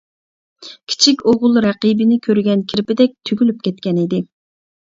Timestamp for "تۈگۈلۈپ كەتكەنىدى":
3.31-4.27